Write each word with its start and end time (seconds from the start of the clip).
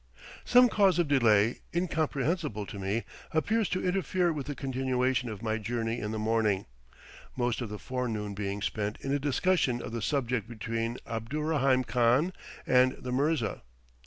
Some 0.45 0.67
cause 0.67 0.97
of 0.97 1.07
delay, 1.07 1.59
incomprehensible 1.75 2.65
to 2.65 2.79
me, 2.79 3.03
appears 3.33 3.69
to 3.69 3.87
interfere 3.87 4.33
with 4.33 4.47
the 4.47 4.55
continuation 4.55 5.29
of 5.29 5.43
my 5.43 5.59
journey 5.59 5.99
in 5.99 6.09
the 6.09 6.17
morning, 6.17 6.65
most 7.35 7.61
of 7.61 7.69
the 7.69 7.77
forenoon 7.77 8.33
being 8.33 8.63
spent 8.63 8.97
in 9.01 9.13
a 9.13 9.19
discussion 9.19 9.79
of 9.79 9.91
the 9.91 10.01
subject 10.01 10.49
between 10.49 10.97
Abdurraheim 11.05 11.83
Khan 11.83 12.33
and 12.65 12.93
the 12.93 13.11
mirza. 13.11 13.61